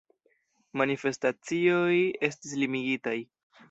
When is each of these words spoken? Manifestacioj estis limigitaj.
Manifestacioj 0.83 1.95
estis 2.33 2.61
limigitaj. 2.65 3.19